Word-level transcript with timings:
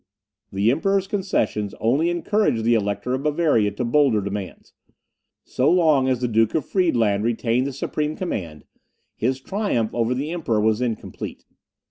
The 0.51 0.71
Emperor's 0.71 1.05
concessions 1.07 1.75
only 1.79 2.09
encouraged 2.09 2.63
the 2.63 2.73
Elector 2.73 3.13
of 3.13 3.21
Bavaria 3.21 3.69
to 3.69 3.85
bolder 3.85 4.19
demands. 4.19 4.73
So 5.43 5.69
long 5.71 6.07
as 6.09 6.21
the 6.21 6.27
Duke 6.27 6.55
of 6.55 6.65
Friedland 6.65 7.23
retained 7.23 7.67
the 7.67 7.71
supreme 7.71 8.15
command, 8.15 8.65
his 9.15 9.39
triumph 9.39 9.93
over 9.93 10.15
the 10.15 10.31
Emperor 10.31 10.59
was 10.59 10.81
incomplete. 10.81 11.45